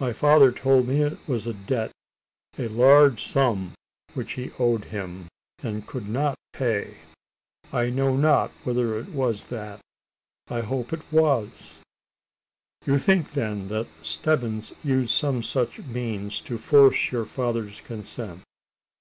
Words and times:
My 0.00 0.12
father 0.12 0.50
told 0.50 0.88
me 0.88 1.00
it 1.00 1.18
was 1.28 1.46
a 1.46 1.54
debt 1.54 1.92
a 2.58 2.66
large 2.66 3.22
sum 3.22 3.74
which 4.14 4.32
he 4.32 4.50
owed 4.58 4.86
him, 4.86 5.28
and 5.62 5.86
could 5.86 6.08
not 6.08 6.34
pay. 6.52 6.96
I 7.72 7.88
know 7.88 8.16
not 8.16 8.50
whether 8.64 8.98
it 8.98 9.10
was 9.10 9.44
that. 9.44 9.78
I 10.48 10.62
hope 10.62 10.92
it 10.92 11.02
was." 11.12 11.78
"You 12.84 12.98
think, 12.98 13.30
then, 13.34 13.68
that 13.68 13.86
Stebbins 14.02 14.74
used 14.82 15.12
some 15.12 15.40
such 15.40 15.78
means 15.78 16.40
to 16.40 16.58
force 16.58 17.12
your 17.12 17.24
father's 17.24 17.80
consent?" 17.80 18.42